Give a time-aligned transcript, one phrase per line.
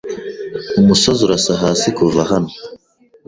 [0.81, 2.51] Umusozi urasa hasi kuva hano.